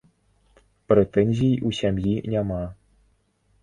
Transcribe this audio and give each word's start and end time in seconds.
Прэтэнзій 0.93 1.61
у 1.69 1.77
сям'і 1.83 2.19
няма. 2.35 2.63